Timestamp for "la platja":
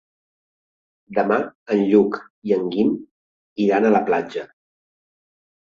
3.97-4.51